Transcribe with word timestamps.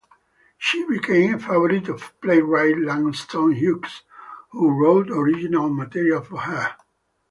She 0.57 0.83
became 0.87 1.35
a 1.35 1.39
favourite 1.39 1.87
of 1.87 2.19
playwright 2.21 2.75
Langston 2.79 3.51
Hughes, 3.51 4.01
who 4.49 4.71
wrote 4.71 5.11
original 5.11 5.69
material 5.69 6.23
for 6.23 6.37
her. 6.39 6.75